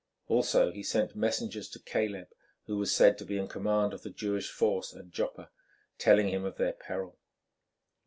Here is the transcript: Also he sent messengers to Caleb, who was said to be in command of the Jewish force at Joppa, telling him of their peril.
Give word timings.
Also 0.27 0.71
he 0.71 0.81
sent 0.81 1.15
messengers 1.15 1.69
to 1.69 1.79
Caleb, 1.79 2.29
who 2.65 2.75
was 2.75 2.91
said 2.91 3.19
to 3.19 3.23
be 3.23 3.37
in 3.37 3.47
command 3.47 3.93
of 3.93 4.01
the 4.01 4.09
Jewish 4.09 4.49
force 4.49 4.95
at 4.95 5.11
Joppa, 5.11 5.51
telling 5.99 6.29
him 6.29 6.43
of 6.43 6.57
their 6.57 6.73
peril. 6.73 7.19